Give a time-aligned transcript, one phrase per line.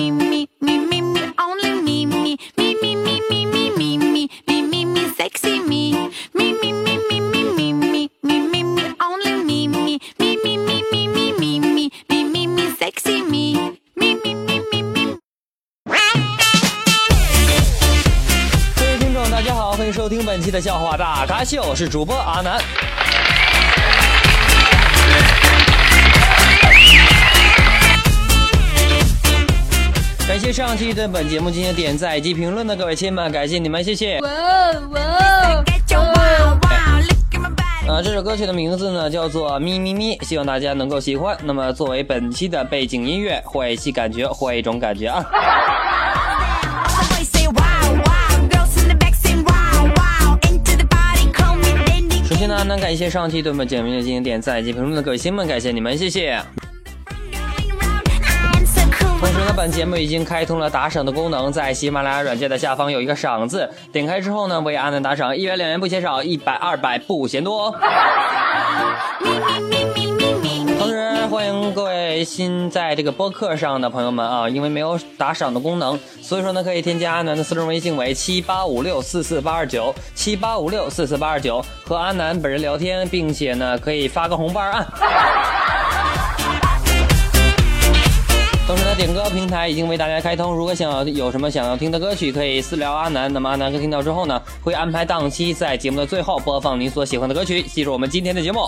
[0.00, 4.84] me, me, me, me, me, only me, me, me, me, me, me, me, me, me,
[4.86, 5.92] me, sexy me,
[6.32, 10.82] me, me, me, me, me, me, me, me, me, only me, me, me, me, me,
[10.90, 11.08] me,
[11.38, 13.76] me, me, me, me, sexy me.
[18.76, 22.58] 各位听众，大家好，欢迎收听本期的笑话大咖秀，我是主播阿南。
[30.52, 34.18] 谢上期对本节目进行点赞以及评论的各位亲们，感谢你们，谢谢。
[37.86, 41.38] 啊，这首歌曲的名字呢叫做《咪咪咪》，希望大家能够喜欢。
[41.44, 45.24] 那么作为本期的背景音乐，换一期感觉，换一种感觉啊。
[52.28, 56.42] 首先呢，那感谢上期对本节目进行点赞以及评论的各位亲们，感谢你们，谢谢。
[59.52, 67.74] 本节目已经开通了打赏的功能，在喜马拉雅软件的下方有一个赏字，点开之后呢，为阿南打赏，一元两元不嫌少，一百二百不嫌多。
[70.78, 84.86] 同时欢迎各位新在这个播客上的朋友们啊，因为没有打赏的功能，所以说呢，可以添加阿南的私人微信为七八五六四四八二九七八五六四四八二九，和阿南本人聊天，并且呢，可以发个红包啊。
[89.00, 93.32] 点歌平台已经为大家开通，如果想要有什么想要听的歌曲，可以私聊阿南。
[93.32, 97.62] 那么阿南哥听到之后呢，会安排档期在节目的最后播放您所喜欢的歌曲。
[97.62, 98.60] 记住我们今天的节目。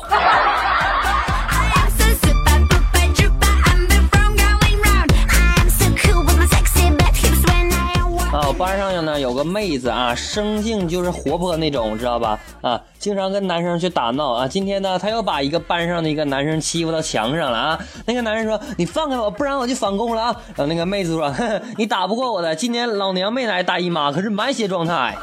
[8.62, 12.38] 班上呢有个妹子啊，生性就是活泼那种，知道吧？
[12.62, 14.46] 啊，经常跟男生去打闹啊。
[14.46, 17.76] 今天呢，她又把一个班上的一个男生欺负到墙上了啊。
[18.06, 25.16] 那个男生说：“你放开我，不然我就反攻了啊。”然后那个妹子说：“呵呵你打不过我的，今天老娘没来大姨妈，可是满血状态。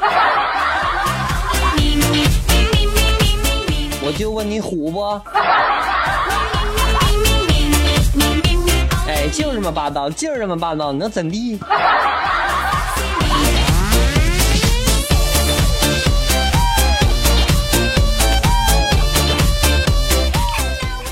[4.02, 5.00] 我就问你虎不？
[9.08, 11.58] 哎，就这么霸道，就是这么霸道，你能怎地？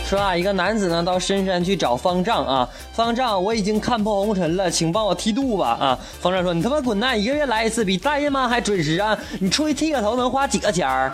[0.09, 5.99] 说啊，一个男子呢到深山去找方丈啊，方丈，我已经看破红尘了，请帮我剃度吧啊！
[6.19, 9.19] 方丈说：“你他妈滚蛋，一个月来一次，比大爷妈还准时啊！
[9.39, 11.13] 你出去剃个头能花几个钱儿？”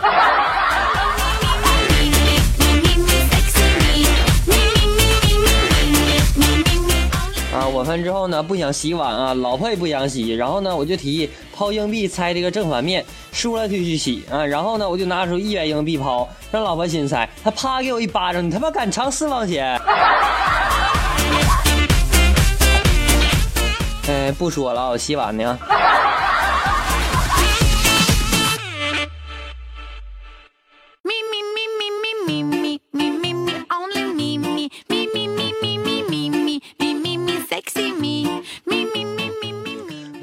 [7.52, 19.76] 啊，晚饭之后呢，不想洗碗啊，老婆也不想洗，然后呢，我就提议抛硬币猜这个正反面，输了就去洗啊，然后呢，我就拿出一元硬币抛，让老婆心猜，她啪给我一巴掌，你他妈敢藏私房钱？
[24.06, 25.58] 哎，不说了啊，我洗碗呢。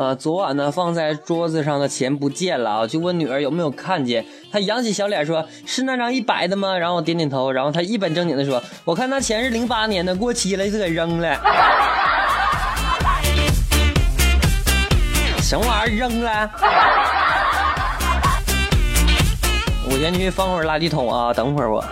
[0.01, 0.11] Me, me.
[0.11, 4.25] 啊，昨晚呢放在桌子上的钱不见了啊，就问女儿有没有看见。
[4.51, 11.37] 她扬起小脸说：“是那张一百的吗？”然后我点点头，然后她一本正经的说：“我看那钱是零八年的，过期了就给扔了。”
[15.41, 16.49] 什么玩意儿扔了？
[19.85, 21.83] 我先去放会儿垃圾桶啊，等会儿我。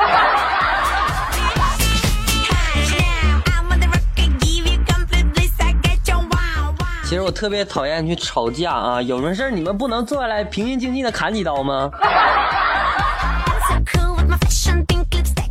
[7.09, 11.89] 其实我特别讨厌去吵架啊，有什么事儿你们不能坐下来平心静气的砍几刀吗.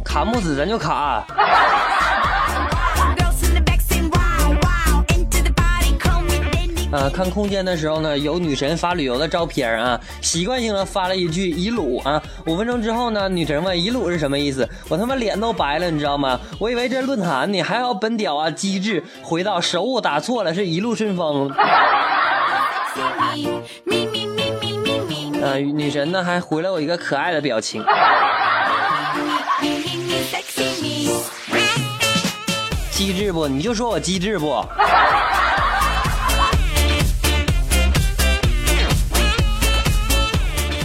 [0.04, 1.20] 砍不死咱就砍。
[6.98, 12.20] 啊，看空间的时候呢，有女神发旅游的照片啊，习惯性的发了一句一路啊。
[12.44, 16.41] 五分钟之后呢，女神问一路是什么意思，我他妈脸都白了，你知道吗？
[16.59, 21.48] 我以为这论坛呢，还好本屌啊机智，回到手误打错了，是一路顺风。
[25.41, 27.84] 啊， 女神呢还回了我一个可爱的表情，
[32.91, 33.47] 机智不？
[33.47, 34.65] 你就说我机智不？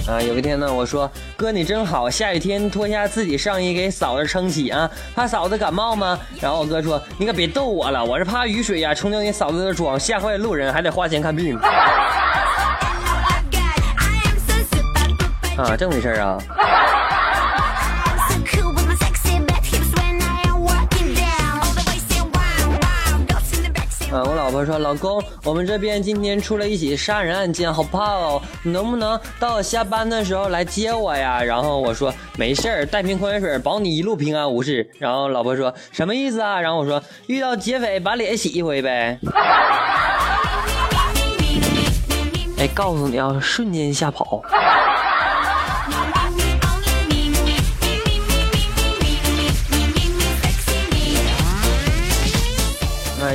[0.05, 6.19] 啊，有一天呢，我说哥你真好，下雨天脱下自己上衣给嫂子撑起啊，怕嫂子感冒吗？
[6.41, 11.57] 然后我哥说你可别逗我了，我是怕雨水呀、冲掉你嫂子的妆，吓坏路人，还得花钱看病
[15.55, 16.37] 啊，这么回事儿啊？
[24.63, 31.43] 我说，老公，我们这边今天出了一起杀人案件，好怕哦，你能不能到我下班的时候来接我呀？
[31.43, 34.89] 然后我说没事儿，带瓶矿泉水，保你一路平安无事。
[34.99, 36.61] 然后老婆说什么意思啊？
[36.61, 39.19] 然后我说遇到劫匪把脸洗一回呗。
[42.57, 44.41] 哎，告诉你啊，瞬间吓跑。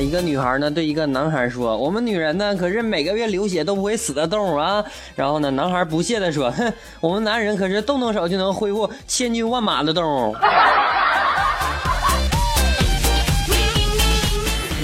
[0.00, 4.84] 一个女孩呢对一个男孩说：“我们女人呢可是每个月流血都不会死的动物啊。”
[5.16, 10.36] 然后呢，男孩不屑地说：“哼，我们男人可是动动手就能恢复千军万马的动物。”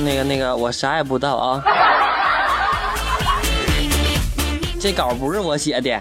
[0.04, 1.62] 那个那个，我啥也不知道啊。
[4.80, 5.94] 这稿不是我写的。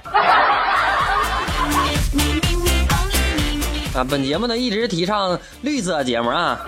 [3.95, 6.59] 啊，本节目呢一直提倡绿色节目啊。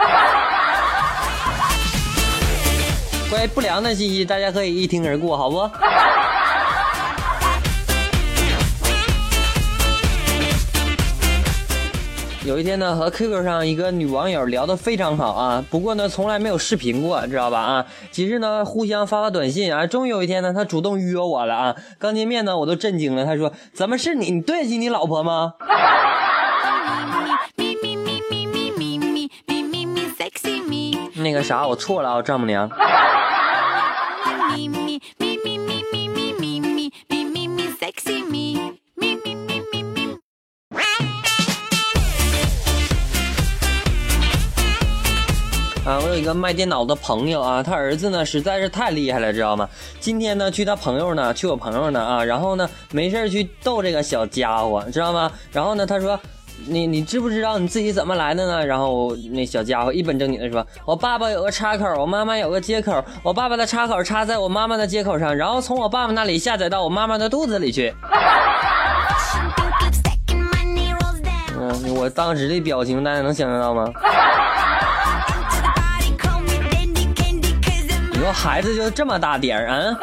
[3.35, 5.57] 关于不良的信息，大家可以一听而过，好不？
[12.47, 17.59] 有一天呢，和 QQ 上一个女网友聊得非常好啊，不过呢，从来没有视频过，知道吧？
[17.59, 21.75] 啊，几日呢，互相发发短信啊，终于有一天呢，她主动约我了啊。
[21.99, 23.25] 刚见面呢，我都震惊了。
[23.25, 24.31] 她说：“怎么是你？
[24.31, 25.55] 你对得起你老婆吗？”
[31.17, 32.71] 那个啥，我错了啊，丈母娘。
[46.15, 49.67] 有一个卖电脑的朋友啊，他儿子呢实在是太厉害了，知道吗？
[49.99, 55.29] 今天呢去他朋友呢，去我朋友呢啊，然后呢没事去逗这个小家伙，知道吗？
[55.51, 56.17] 然后呢他说，
[56.65, 58.65] 你你知不知道你自己怎么来的呢？
[58.65, 67.93] 然后那小家伙一本正经的说，我爸爸有个插口，我妈妈有个接口，我爸爸的插口插在我妈妈的接口上，然后从我爸爸那里下载到我妈妈的肚子里去。
[71.59, 73.91] 嗯， 我当时的表情大家能想象到吗？
[78.35, 79.95] 孩子就这么大点儿啊？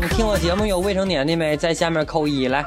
[0.00, 1.56] 你听我节目有未成年的没？
[1.56, 2.64] 在下面扣一来。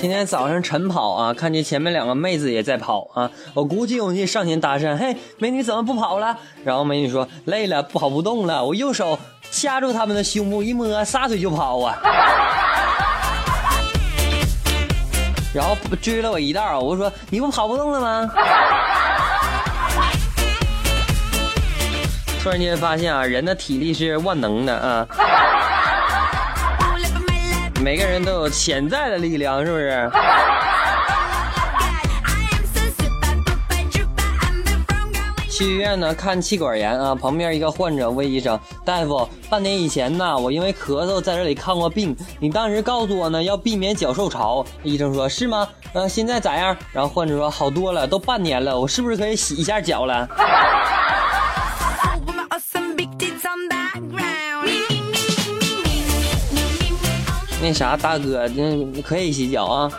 [0.00, 6.38] 今天早上晨跑啊，看见前面两个妹子也在跑啊，我鼓起勇气上前搭讪，嘿，美女怎么不跑了？
[6.64, 9.18] 然后美女说累了，跑不动了，我右手
[9.50, 11.98] 掐住他们的胸部一摸，撒腿就跑啊。
[15.58, 18.30] 然后追了我一道，我说你不跑不动了吗？
[22.40, 25.04] 突然间发现啊，人的体力是万能的啊，
[27.82, 30.08] 每个人都有潜在的力量，是不是？
[35.58, 38.56] 去医院呢看气管炎啊，旁边一个患者问医生
[38.86, 45.68] ：“大夫，半年以前呢，我因为咳嗽在这里看过病，你当时告诉我呢要避免脚受潮。”医生说：“是吗？
[45.94, 50.28] 呃，现在咋样？”然后患者说：“好多了，都半年了，我是不是可以洗一下脚了？”
[57.60, 59.90] 那啥，大哥，那可以洗脚啊。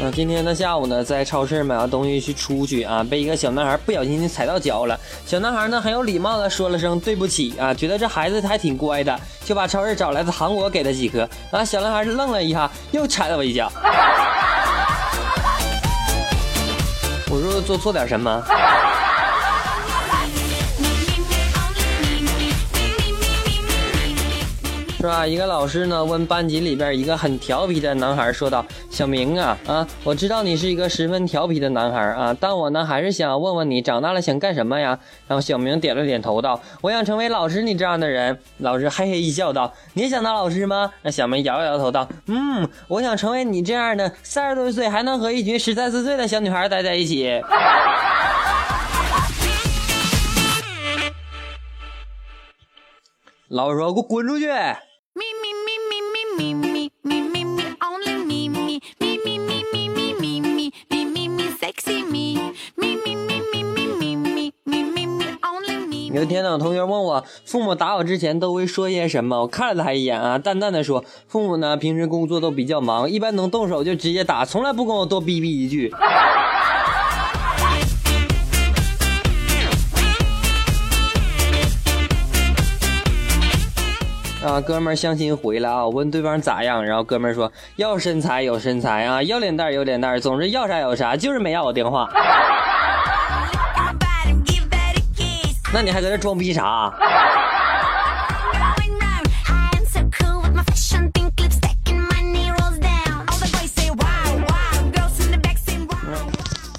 [0.00, 4.96] 啊，今天的下午呢，在超市买完东西去出去啊，被一个小男孩不小心踩到脚了。
[5.26, 11.28] 小男孩呢很有礼貌的说了声对不起啊，觉得这孩子还挺乖的，就把超市找来的糖果给他几颗。
[11.50, 13.68] 啊，小男孩愣了一下，又踩了我一脚。
[17.28, 18.40] 我说做错点什么？
[24.98, 25.24] 是吧？
[25.24, 47.40] 一个老师呢问班级里边一个很调皮的男孩说道：“小明啊啊，我知道你是一个十分调皮的男孩啊，但我呢还是想问问你，长大了想干什么呀？”然后小明点了点头道：“我想成为老师，你这样的人。”老师嘿嘿一笑道：“你也想当老师吗？”那小明摇了摇头道：“嗯，我想成为你这样的三十多岁还能和一群十三四岁的小女孩待在一起。”
[53.46, 54.50] 老师说：“给我滚出去！”
[66.18, 75.94] 有一天呢，同学问我父母打我之前都会说些什么，我看了他一眼啊，淡淡的说：“父母呢平时工作都比较忙，一般能动手就直接打，从来不跟我多逼逼一句。
[84.44, 92.10] ”啊，哥们儿相亲回来啊，我问对方咋样，然后哥们儿说要身材有身材啊，要脸蛋有脸蛋，总之要啥有啥，就是没要我电话。
[95.72, 96.92] 那你还在这装逼啥？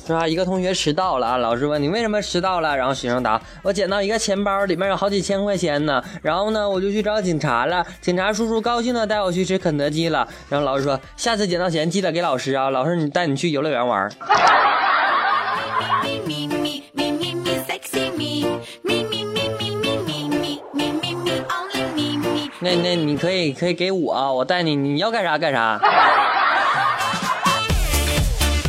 [0.06, 0.28] 是吧？
[0.28, 1.38] 一个同学迟到了啊！
[1.38, 2.76] 老师问你为什么迟到了？
[2.76, 6.04] 然后学生答：我捡到一个钱包，里面有好几千块钱呢。
[6.24, 7.86] 然后呢，我就去找警察了。
[8.02, 10.28] 警察叔叔高兴的带我去吃肯德基了。
[10.50, 12.72] 然后老师说：下次捡到钱记得给老师啊！
[12.72, 14.10] 老师，你带你去游乐园玩。
[22.62, 25.80] 那那你可以可以给我，我带你，你要干啥干啥。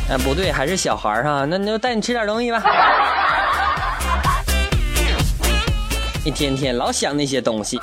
[0.09, 2.63] 哎，不对，还是小孩儿哈，那那就带你吃点东西吧。
[6.25, 7.81] 一天天老想那些东西。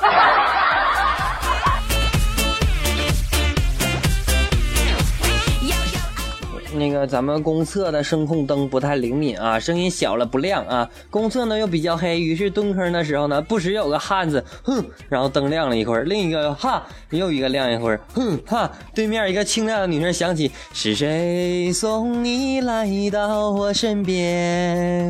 [6.78, 10.88] 那个咱们公厕的声控灯不太灵敏啊，声音小了不亮啊。
[11.10, 25.07] 公厕呢又比较黑，于是蹲坑的时候呢，不时有个汉子哼，然后灯亮了一会儿，另一个哈又一个亮一会儿，哼哈，对面一个清亮的女生响起：“是谁送你来到我身边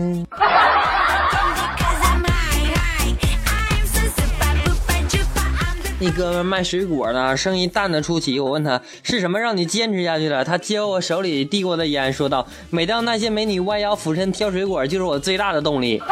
[6.10, 8.38] 哥们卖水果呢，生意淡的出奇。
[8.40, 16.02] 我问他是什么让你坚持下去的，他接过我手里递过的烟，说道：“每当那些美女弯腰俯身挑水果，就是我最大的动力。”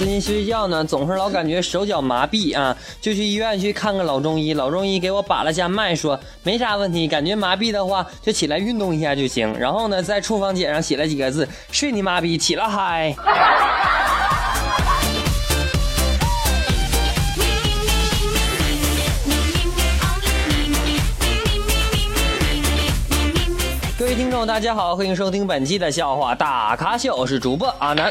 [0.00, 4.54] 最近睡觉呢，总是老感觉手脚麻痹啊，就去医院去看个老中医。
[4.54, 9.54] 老中医给我把了下脉，说没啥问题，感觉麻痹的话就起来运动一下就行。
[9.58, 13.14] 然后呢，在处方笺上写了几个字：“睡你妈逼，起了嗨。”
[23.98, 28.10] 各位听众，大家好，欢迎收听本期的笑话大咖秀，我是主播阿南。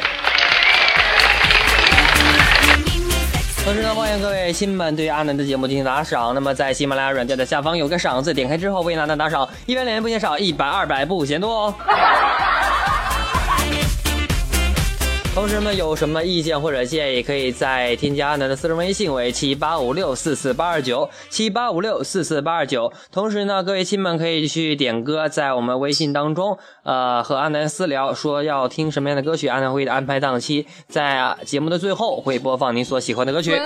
[3.69, 6.33] 同时呢，欢迎各位亲们对阿南的节目进行打赏。
[6.33, 11.75] 那么在喜马拉雅软件的下方有个赏字，点开之后为阿南打赏，一百两元不嫌少，一百二百不嫌多哦。
[15.39, 22.91] 同时们，有什么意见或者建议，可以在添加阿南的私人微信为七八五六四四八二九七八五六四四八二九。
[23.09, 33.57] 同时呢，各位亲们可以去点歌，在我们微信当中，呃，和阿南私聊，说要听什么样的歌曲，阿南会安排档期，在节目的最后会播放您所喜欢的歌曲。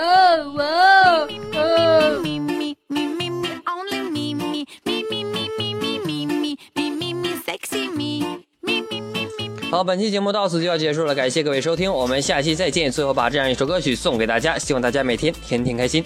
[9.74, 12.88] 好，本期节目到此就要结束了，感谢各位收听，我们下期再见。
[12.92, 16.04] 最后把这样一首歌曲送给大家，希望大家每天天天开心。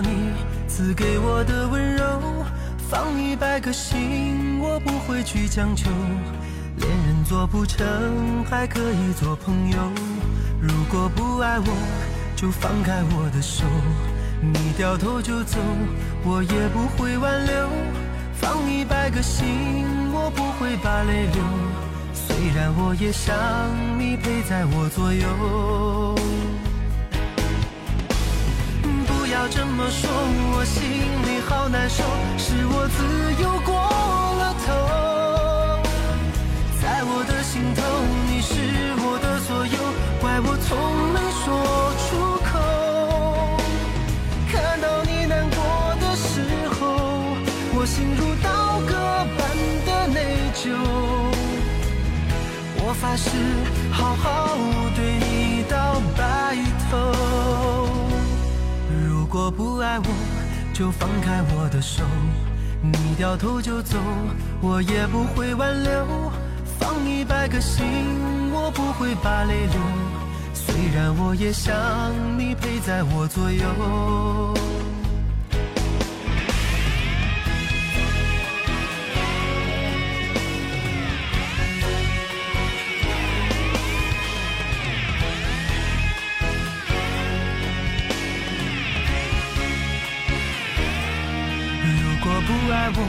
[0.00, 0.30] 你
[0.68, 2.04] 赐给我的温柔，
[2.88, 5.90] 放一百个心，我不会去强求。
[6.76, 7.86] 恋人做不成，
[8.44, 9.78] 还可以做朋友。
[10.60, 11.66] 如果不爱我，
[12.34, 13.64] 就放开我的手。
[14.40, 15.58] 你掉头就走，
[16.22, 17.68] 我也不会挽留。
[18.34, 19.46] 放一百个心，
[20.12, 21.42] 我不会把泪流。
[22.12, 23.34] 虽然我也想
[23.98, 26.14] 你陪在我左右，
[29.26, 30.08] 不要这么说，
[30.54, 32.04] 我心里好难受，
[32.38, 33.02] 是我自
[33.42, 34.70] 由过了头。
[36.80, 37.82] 在我的心头，
[38.30, 38.54] 你是
[39.02, 39.78] 我的所有，
[40.20, 40.78] 怪我从
[41.12, 41.44] 没说
[42.06, 42.48] 出口。
[44.48, 45.58] 看到你难过
[46.00, 46.46] 的时
[46.78, 46.86] 候，
[47.74, 48.94] 我心如刀割
[49.36, 49.42] 般
[49.86, 50.20] 的内
[50.54, 50.70] 疚。
[52.78, 53.26] 我发誓
[53.90, 54.56] 好好
[54.94, 56.56] 对你到白
[56.88, 57.85] 头。
[59.36, 60.04] 如果不爱我，
[60.72, 62.02] 就放开我的手。
[62.80, 63.98] 你掉头就走，
[64.62, 66.32] 我也不会挽留。
[66.78, 67.84] 放一百个心，
[68.50, 69.78] 我不会把泪流。
[70.54, 71.74] 虽然我也想
[72.38, 74.54] 你陪在我左右。
[92.86, 93.02] 爱我，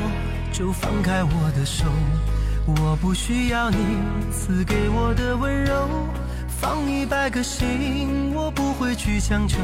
[0.52, 1.86] 就放开我的手。
[2.66, 3.78] 我不需要你
[4.32, 5.88] 赐给我的温柔，
[6.48, 9.60] 放一百个心，我不会去强求。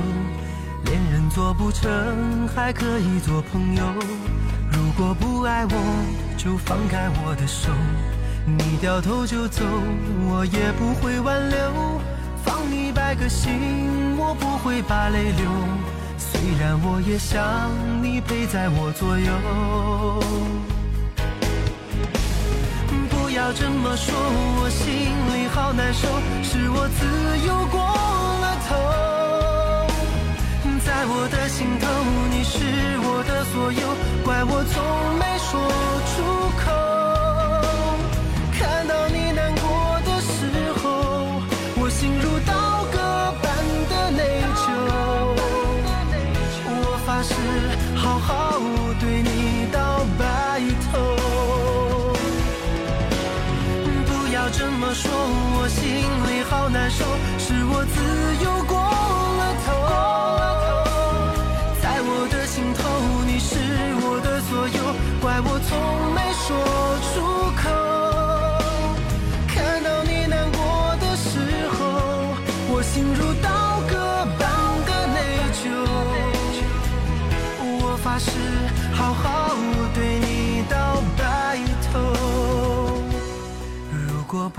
[0.86, 3.84] 恋人做不成，还可以做朋友。
[4.72, 6.06] 如果不爱我，
[6.38, 7.72] 就放开我的手。
[8.46, 9.64] 你掉头就走，
[10.30, 12.00] 我也不会挽留。
[12.46, 15.50] 放一百个心，我不会把泪流。
[16.44, 17.72] 虽然我也想
[18.04, 19.32] 你陪在我左右。
[23.10, 24.14] 不要这么说，
[24.60, 24.92] 我心
[25.32, 26.06] 里好难受，
[26.44, 27.06] 是我自
[27.48, 27.80] 由过
[28.44, 28.76] 了头。
[30.84, 31.88] 在我的心头，
[32.30, 32.60] 你是
[33.08, 33.96] 我的所有，
[34.26, 34.84] 怪我从
[35.18, 35.50] 没说
[36.12, 36.43] 出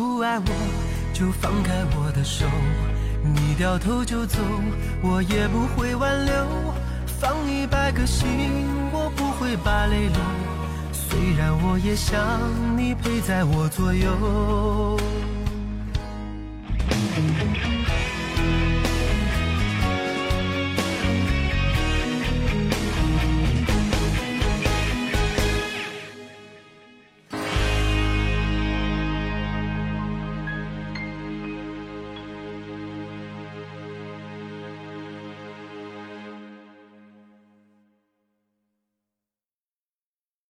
[0.04, 0.44] 不爱我
[1.14, 2.44] 就放开我的手
[3.22, 4.38] 你掉头就走
[5.00, 6.34] 我也不会挽留。
[7.06, 8.28] 放一百个心
[8.92, 10.20] 我不会把泪流。
[10.92, 12.20] 虽然我也想
[12.76, 14.98] 你陪在我左右。